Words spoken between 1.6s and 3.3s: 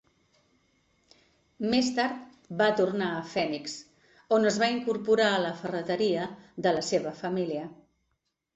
Més tard va tornar a